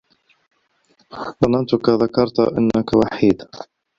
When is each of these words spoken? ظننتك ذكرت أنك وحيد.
ظننتك 1.45 1.89
ذكرت 1.89 2.39
أنك 2.39 2.93
وحيد. 2.93 3.43